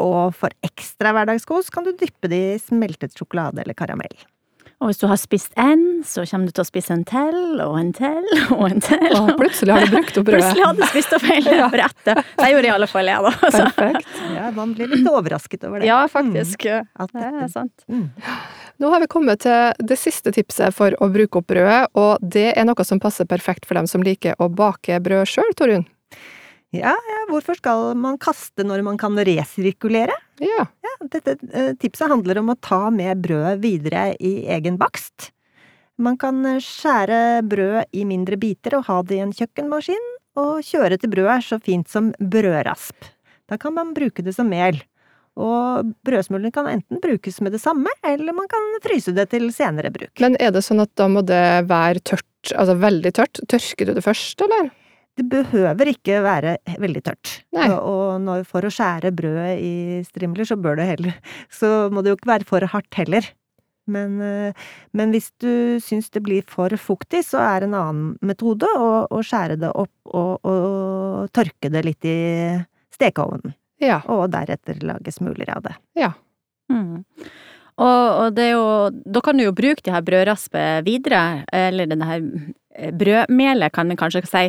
og 0.00 0.34
for 0.36 0.54
ekstra 0.64 1.12
hverdagskos 1.16 1.72
kan 1.72 1.84
du 1.86 1.92
dyppe 1.96 2.30
de 2.32 2.42
i 2.54 2.60
smeltet 2.62 3.16
sjokolade 3.18 3.64
eller 3.64 3.76
karamell. 3.76 4.14
Og 4.82 4.88
hvis 4.90 4.98
du 4.98 5.04
har 5.06 5.18
spist 5.20 5.52
en, 5.62 6.02
så 6.02 6.24
kommer 6.26 6.50
du 6.50 6.56
til 6.56 6.64
å 6.64 6.66
spise 6.66 6.90
en 6.90 7.04
til, 7.06 7.36
og 7.62 7.76
en 7.78 7.92
til, 7.94 8.24
og 8.56 8.64
en 8.66 8.82
til. 8.82 9.04
Og 9.14 9.30
plutselig 9.38 9.76
har 9.76 9.86
du 9.86 9.94
brukt 9.94 10.18
opp 10.18 10.26
brødet. 10.26 10.48
Plutselig 10.48 10.64
har 10.66 10.74
du 10.74 10.82
spist 10.90 11.14
opp 11.14 11.26
hele 11.28 11.54
ja. 11.60 11.68
brettet. 11.70 12.32
Det 12.40 12.48
gjorde 12.50 12.66
i 12.66 12.72
alle 12.74 12.88
fall 12.90 13.12
jeg, 13.12 13.22
da. 13.28 13.32
Perfekt. 13.60 14.18
Ja, 14.34 14.48
man 14.56 14.74
blir 14.74 14.90
litt 14.90 15.06
overrasket 15.06 15.68
over 15.68 15.78
det. 15.78 15.86
Ja, 15.86 16.00
faktisk. 16.10 16.66
Mm. 16.66 16.90
Det 17.14 17.30
er 17.30 17.54
sant. 17.54 17.86
Mm. 17.86 18.08
Nå 18.82 18.90
har 18.90 19.04
vi 19.04 19.10
kommet 19.14 19.44
til 19.46 19.86
det 19.86 20.00
siste 20.02 20.34
tipset 20.34 20.74
for 20.74 20.98
å 20.98 21.12
bruke 21.14 21.38
opp 21.38 21.52
brødet, 21.52 21.84
og 21.94 22.26
det 22.34 22.48
er 22.50 22.66
noe 22.66 22.88
som 22.88 22.98
passer 23.02 23.28
perfekt 23.30 23.68
for 23.70 23.78
dem 23.78 23.86
som 23.86 24.02
liker 24.02 24.34
å 24.42 24.50
bake 24.50 24.98
brød 25.04 25.30
sjøl, 25.30 25.54
Torunn. 25.54 25.86
Ja, 26.72 26.94
ja, 26.96 27.18
hvorfor 27.28 27.58
skal 27.58 27.90
man 28.00 28.16
kaste 28.20 28.64
når 28.64 28.80
man 28.86 28.96
kan 29.00 29.18
resirkulere? 29.28 30.14
Ja. 30.40 30.64
ja 30.64 30.92
dette 31.12 31.36
eh, 31.52 31.74
tipset 31.76 32.08
handler 32.08 32.40
om 32.40 32.54
å 32.54 32.56
ta 32.64 32.86
med 32.94 33.20
brødet 33.24 33.58
videre 33.60 34.06
i 34.16 34.46
egen 34.54 34.78
bakst. 34.80 35.30
Man 36.00 36.16
kan 36.20 36.40
eh, 36.48 36.62
skjære 36.64 37.42
brød 37.44 37.92
i 37.92 38.06
mindre 38.08 38.40
biter 38.40 38.78
og 38.78 38.88
ha 38.88 39.02
det 39.04 39.18
i 39.18 39.24
en 39.26 39.36
kjøkkenmaskin, 39.36 40.08
og 40.40 40.64
kjøre 40.64 40.96
til 40.96 41.12
brødet 41.12 41.34
er 41.36 41.44
så 41.44 41.60
fint 41.60 41.92
som 41.92 42.08
brødrasp. 42.16 43.12
Da 43.52 43.60
kan 43.60 43.76
man 43.76 43.92
bruke 43.92 44.24
det 44.24 44.32
som 44.32 44.48
mel. 44.48 44.80
Og 45.36 45.92
brødsmulene 46.04 46.52
kan 46.52 46.68
enten 46.68 47.00
brukes 47.00 47.40
med 47.44 47.52
det 47.52 47.60
samme, 47.60 47.92
eller 48.04 48.32
man 48.36 48.48
kan 48.48 48.64
fryse 48.84 49.12
det 49.16 49.30
til 49.32 49.48
senere 49.52 49.92
bruk. 49.92 50.12
Men 50.24 50.36
er 50.40 50.52
det 50.52 50.64
sånn 50.64 50.80
at 50.84 50.92
da 50.96 51.08
må 51.08 51.20
det 51.24 51.68
være 51.68 52.00
tørt, 52.04 52.52
altså 52.56 52.76
veldig 52.80 53.12
tørt? 53.16 53.40
Tørker 53.48 53.88
du 53.88 53.94
det 53.96 54.04
først, 54.04 54.40
eller? 54.44 54.72
Det 55.18 55.26
behøver 55.28 55.90
ikke 55.92 56.22
være 56.24 56.56
veldig 56.80 57.02
tørt. 57.04 57.34
Nei. 57.52 57.68
Og 57.74 58.16
når, 58.24 58.46
for 58.48 58.64
å 58.64 58.72
skjære 58.72 59.12
brødet 59.16 59.58
i 59.60 59.74
strimler, 60.06 60.48
så 60.48 60.56
bør 60.56 60.80
det 60.80 60.88
heller 60.88 61.18
Så 61.58 61.90
må 61.92 62.00
det 62.00 62.14
jo 62.14 62.18
ikke 62.20 62.32
være 62.32 62.48
for 62.48 62.68
hardt 62.72 63.00
heller. 63.00 63.28
Men, 63.90 64.20
eh, 64.22 64.68
men 64.94 65.12
hvis 65.12 65.32
du 65.42 65.80
syns 65.82 66.10
det 66.14 66.22
blir 66.24 66.46
for 66.48 66.72
fuktig, 66.78 67.24
så 67.26 67.42
er 67.42 67.66
en 67.66 67.74
annen 67.74 68.12
metode 68.22 68.68
å, 68.78 68.90
å 69.10 69.22
skjære 69.26 69.58
det 69.60 69.72
opp 69.74 70.14
og, 70.14 70.46
og, 70.46 71.30
tørke 71.34 71.70
det 71.72 71.82
litt 71.86 72.06
i 72.06 72.18
stekeovnen. 72.94 73.56
Ja. 73.82 74.00
Og 74.14 74.28
deretter 74.32 74.78
lage 74.86 75.12
smuler 75.14 75.50
av 75.50 75.66
det. 75.66 75.74
Ja. 75.98 76.12
Mm. 76.70 77.02
Og, 77.82 78.06
og, 78.06 78.28
det 78.36 78.44
er 78.46 78.52
jo 78.52 78.66
Da 79.12 79.20
kan 79.24 79.36
du 79.36 79.42
jo 79.42 79.54
bruke 79.56 79.82
det 79.82 79.92
her 79.92 80.04
brødraspene 80.06 80.84
videre, 80.86 81.42
eller 81.52 81.90
denne 81.90 82.06
her 82.06 82.22
brødmelet, 82.72 83.72
kan 83.72 83.88
vi 83.90 83.96
kanskje 84.00 84.24
si. 84.28 84.44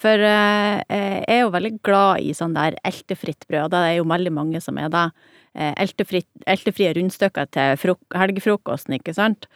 For 0.00 0.22
eh, 0.22 0.82
jeg 0.88 1.38
er 1.38 1.42
jo 1.44 1.54
veldig 1.54 1.72
glad 1.86 2.24
i 2.24 2.34
sånn 2.36 2.56
der 2.56 2.78
eltefritt 2.86 3.46
brød, 3.48 3.66
og 3.66 3.72
det 3.74 3.82
er 3.86 3.96
jo 3.98 4.10
veldig 4.10 4.34
mange 4.34 4.62
som 4.64 4.78
er 4.80 4.92
det. 4.92 5.08
Eh, 5.56 5.72
eltefrie 5.86 6.94
rundstykker 6.96 7.50
til 7.52 7.98
helgefrokosten, 8.16 8.98
ikke 9.00 9.16
sant. 9.16 9.50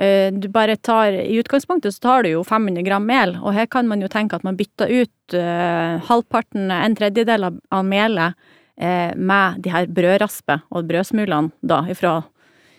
Du 0.00 0.46
bare 0.48 0.78
tar, 0.80 1.12
I 1.12 1.34
utgangspunktet 1.42 1.92
så 1.92 2.00
tar 2.00 2.22
du 2.24 2.30
jo 2.30 2.44
500 2.46 2.86
gram 2.86 3.04
mel, 3.04 3.34
og 3.36 3.52
her 3.52 3.66
kan 3.68 3.84
man 3.84 4.00
jo 4.00 4.08
tenke 4.08 4.38
at 4.38 4.46
man 4.46 4.56
bytter 4.56 4.88
ut 4.88 5.34
eh, 5.36 5.98
halvparten, 6.06 6.70
en 6.72 6.96
tredjedel 6.96 7.44
av, 7.50 7.58
av 7.68 7.84
melet 7.84 8.38
eh, 8.80 9.12
med 9.12 9.60
de 9.60 9.74
her 9.74 9.90
brødraspet 9.92 10.64
og 10.72 10.88
brødsmulene 10.88 11.52
da, 11.60 11.82
ifra, 11.92 12.14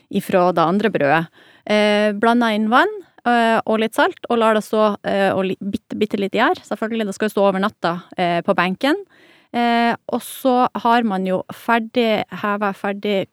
ifra 0.10 0.48
det 0.58 0.66
andre 0.66 0.94
brødet. 0.96 1.46
Eh, 1.70 2.10
Blanda 2.18 2.50
inn 2.58 2.72
vann, 2.74 2.90
Eh, 2.90 3.11
og 3.28 3.82
litt 3.82 3.98
salt, 3.98 4.26
og 4.30 4.40
lar 4.42 4.58
det 4.58 4.64
stå 4.66 4.96
eh, 5.08 5.30
og 5.36 5.52
bitte, 5.62 5.98
bitte 5.98 6.20
litt 6.20 6.38
gjær. 6.38 6.62
Selvfølgelig, 6.66 7.10
det 7.10 7.18
skal 7.18 7.30
jo 7.30 7.36
stå 7.36 7.44
over 7.48 7.62
natta 7.62 7.94
eh, 8.18 8.40
på 8.46 8.58
benken. 8.58 9.06
og 9.52 10.22
så 10.24 10.70
har 10.80 11.04
man 11.04 11.26
jo 11.28 11.42
ferdig 11.52 12.24
heva 12.40 12.70
ferdig 12.72 13.26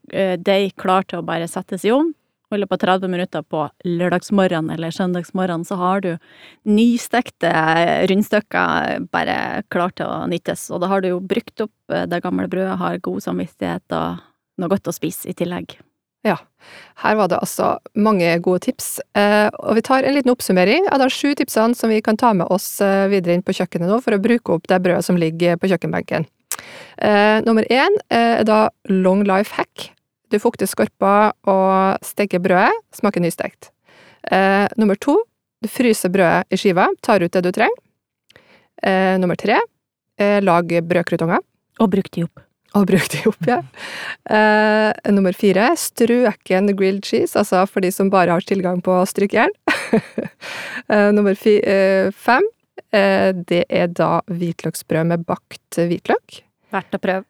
deig 0.42 0.73
klar 0.75 1.04
til 1.07 1.21
å 1.21 1.23
bare 1.23 1.47
settes 1.47 1.85
i 1.87 1.92
ovn. 1.95 2.11
Og 2.50 2.57
i 2.57 2.61
løpet 2.64 2.83
av 2.88 2.99
30 2.99 3.12
minutter 3.12 3.45
på 3.47 3.61
lørdagsmorgen 3.85 4.73
eller 4.75 4.90
søndagsmorgen 4.90 5.62
så 5.68 5.78
har 5.78 6.02
du 6.02 6.11
nystekte 6.66 7.52
rundstykker 8.11 9.07
bare 9.14 9.62
klar 9.71 9.95
til 9.95 10.11
å 10.11 10.26
nyttes. 10.26 10.73
Og 10.75 10.83
da 10.83 10.90
har 10.90 11.04
du 11.04 11.12
jo 11.12 11.21
brukt 11.23 11.68
opp 11.68 11.99
det 12.11 12.25
gamle 12.25 12.50
brødet, 12.50 12.80
har 12.83 12.99
god 12.99 13.23
samvittighet 13.28 14.00
og 14.00 14.25
noe 14.59 14.75
godt 14.75 14.90
å 14.90 14.97
spise 14.97 15.30
i 15.30 15.38
tillegg. 15.38 15.78
Ja, 16.26 16.34
her 17.04 17.14
var 17.14 17.28
det 17.30 17.38
altså 17.38 17.76
mange 17.94 18.30
gode 18.42 18.64
tips, 18.66 18.98
eh, 19.18 19.46
og 19.62 19.76
vi 19.78 19.84
tar 19.87 20.02
en 20.02 20.16
liten 20.16 20.32
oppsummering 20.32 20.88
av 20.90 20.98
de 21.02 21.06
sju 21.14 21.30
tipsene 21.38 21.78
som 21.78 21.92
vi 21.92 22.00
kan 22.02 22.18
ta 22.18 22.32
med 22.34 22.50
oss 22.50 22.80
eh, 22.82 23.06
videre 23.12 23.37
inn 23.37 23.44
på 23.46 23.54
kjøkkenet 23.54 23.87
nå 23.87 24.00
for 24.02 24.16
å 24.16 24.22
bruke 24.22 24.56
opp 24.56 24.66
det 24.70 24.80
brødet 24.82 25.06
som 25.06 25.20
ligger 25.20 25.60
på 25.60 25.70
kjøkkenbenken. 25.70 26.26
Eh, 26.98 27.38
nummer 27.46 27.66
én 27.70 28.00
er 28.10 28.42
da 28.48 28.66
long 28.90 29.22
life 29.28 29.54
hack. 29.54 29.92
Du 30.28 30.40
fukter 30.42 30.68
skorpa 30.68 31.30
og 31.48 32.02
steker 32.04 32.42
brødet, 32.42 32.75
smaker 32.92 33.22
nystekt. 33.25 33.70
Nummer 34.76 34.98
to, 35.00 35.14
du 35.64 35.70
fryser 35.72 36.12
brødet 36.12 36.52
i 36.52 36.58
skiva, 36.60 36.90
tar 37.00 37.25
ut 37.25 37.32
det 37.32 37.46
du 37.46 37.48
trenger. 37.56 38.42
Nummer 39.22 39.40
tre, 39.40 39.56
lag 40.44 40.75
brødkrutonger. 40.90 41.40
Og 41.80 41.88
bruk 41.94 42.12
de 42.12 42.26
opp. 42.26 42.48
Og 42.76 42.84
bruk 42.90 43.06
de 43.14 43.22
opp, 43.30 43.46
ja. 43.48 43.62
Uh, 44.28 44.90
nummer 45.14 45.32
fire, 45.37 45.70
strøken 45.80 46.72
grilled 46.76 47.06
cheese, 47.08 47.32
altså 47.38 47.64
for 47.70 47.84
de 47.84 47.92
som 47.94 48.10
bare 48.12 48.34
har 48.34 48.44
tilgang 48.44 48.82
på 48.84 48.98
strykejern. 49.08 49.54
uh, 49.96 51.08
nummer 51.16 51.38
fi, 51.38 51.58
uh, 51.64 52.12
fem, 52.12 52.44
det 52.88 53.64
er 53.68 53.88
da 53.92 54.22
hvitløksbrød 54.32 55.10
med 55.10 55.25
bakt 55.28 55.76
hvitløk. 55.76 56.38
Verdt 56.72 56.94
å 56.96 57.00
prøve. 57.02 57.26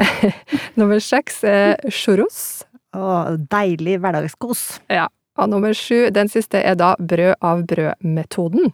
nummer 0.80 1.02
seks 1.04 1.42
er 1.44 1.74
churros. 1.92 2.62
Å, 2.96 3.34
deilig 3.52 3.98
hverdagskos. 4.00 4.62
Ja. 4.92 5.08
Og 5.40 5.48
nummer 5.48 5.74
sju, 5.76 6.10
den 6.12 6.28
siste, 6.32 6.60
er 6.60 6.76
da 6.80 6.92
brød 7.00 7.34
av 7.44 7.64
brød-metoden. 7.68 8.72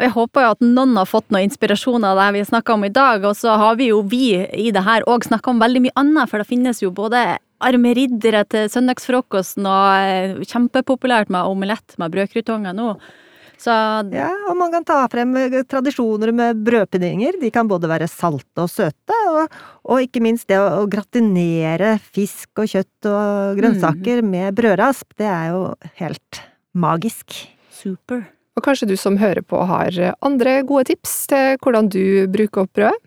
Jeg 0.00 0.14
håper 0.14 0.46
jo 0.46 0.50
at 0.54 0.62
noen 0.64 0.94
har 0.96 1.08
fått 1.08 1.28
noe 1.34 1.42
inspirasjon 1.44 2.04
av 2.08 2.16
det 2.16 2.28
vi 2.38 2.44
snakka 2.48 2.78
om 2.78 2.86
i 2.86 2.92
dag, 2.92 3.24
og 3.28 3.36
så 3.36 3.58
har 3.60 3.76
vi 3.76 3.90
jo 3.90 4.00
vi 4.08 4.38
i 4.40 4.70
det 4.72 4.84
her 4.86 5.04
òg 5.10 5.26
snakka 5.28 5.52
om 5.52 5.60
veldig 5.60 5.82
mye 5.84 5.98
annet, 6.00 6.30
for 6.30 6.40
det 6.40 6.48
finnes 6.48 6.80
jo 6.80 6.94
både 6.96 7.20
arme 7.62 7.92
riddere 7.98 8.40
til 8.48 8.70
søndagsfrokosten, 8.72 9.68
og 9.68 10.06
eh, 10.08 10.40
kjempepopulært 10.48 11.30
med 11.32 11.44
omelett 11.44 11.98
med 12.00 12.14
brødkrutonger 12.14 12.76
nå. 12.76 12.94
Så 13.62 13.70
Ja, 14.10 14.32
og 14.50 14.56
man 14.58 14.72
kan 14.72 14.88
ta 14.88 14.98
frem 15.12 15.36
eh, 15.38 15.60
tradisjoner 15.68 16.32
med 16.34 16.64
brødpuddinger. 16.66 17.36
De 17.44 17.52
kan 17.54 17.68
både 17.70 17.90
være 17.92 18.08
salte 18.10 18.64
og 18.64 18.72
søte, 18.72 19.22
og, 19.30 19.62
og 19.84 20.08
ikke 20.08 20.24
minst 20.24 20.48
det 20.50 20.58
å, 20.58 20.80
å 20.80 20.88
gratinere 20.90 21.98
fisk 22.00 22.64
og 22.64 22.72
kjøtt 22.72 23.12
og 23.12 23.60
grønnsaker 23.60 24.24
med 24.24 24.56
brødrasp, 24.56 25.12
det 25.20 25.28
er 25.30 25.52
jo 25.52 25.66
helt 26.00 26.46
magisk. 26.72 27.44
super. 27.70 28.24
Og 28.56 28.64
kanskje 28.66 28.90
du 28.90 28.96
som 29.00 29.16
hører 29.20 29.42
på 29.46 29.62
har 29.68 29.96
andre 30.20 30.58
gode 30.68 30.90
tips 30.90 31.14
til 31.32 31.56
hvordan 31.62 31.88
du 31.92 32.28
bruker 32.32 32.66
opp 32.66 32.74
brødet? 32.76 33.00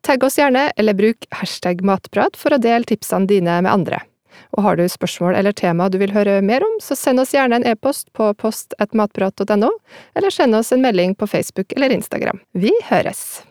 Tagg 0.00 0.22
oss 0.24 0.38
gjerne, 0.38 0.70
eller 0.80 0.96
bruk 0.96 1.26
hashtag 1.36 1.82
matprat 1.84 2.38
for 2.40 2.56
å 2.56 2.60
dele 2.62 2.88
tipsene 2.88 3.28
dine 3.28 3.58
med 3.60 3.68
andre. 3.68 3.98
Og 4.56 4.64
har 4.64 4.78
du 4.78 4.86
spørsmål 4.88 5.36
eller 5.36 5.52
tema 5.52 5.90
du 5.92 5.98
vil 6.00 6.14
høre 6.14 6.38
mer 6.40 6.64
om, 6.64 6.78
så 6.80 6.96
send 6.96 7.20
oss 7.20 7.34
gjerne 7.36 7.60
en 7.60 7.68
e-post 7.68 8.08
på 8.16 8.32
post.matprat.no, 8.40 9.70
eller 10.16 10.34
send 10.34 10.56
oss 10.56 10.72
en 10.72 10.82
melding 10.84 11.14
på 11.14 11.28
Facebook 11.28 11.76
eller 11.76 11.92
Instagram. 11.92 12.40
Vi 12.56 12.72
høres! 12.88 13.42